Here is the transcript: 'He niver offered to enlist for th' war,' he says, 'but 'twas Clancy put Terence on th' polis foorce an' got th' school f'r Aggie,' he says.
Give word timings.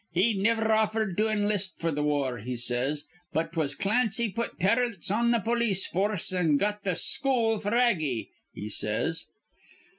'He 0.13 0.33
niver 0.33 0.71
offered 0.71 1.15
to 1.17 1.27
enlist 1.29 1.75
for 1.79 1.91
th' 1.91 2.01
war,' 2.03 2.39
he 2.39 2.55
says, 2.57 3.03
'but 3.33 3.53
'twas 3.53 3.75
Clancy 3.75 4.29
put 4.29 4.59
Terence 4.59 5.11
on 5.11 5.31
th' 5.31 5.45
polis 5.45 5.85
foorce 5.85 6.33
an' 6.33 6.57
got 6.57 6.83
th' 6.83 6.97
school 6.97 7.59
f'r 7.61 7.73
Aggie,' 7.73 8.31
he 8.51 8.67
says. 8.67 9.25